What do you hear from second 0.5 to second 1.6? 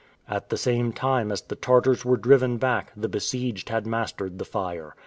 same time as the